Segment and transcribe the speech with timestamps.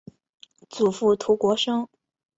[0.67, 1.87] 祖父涂国升。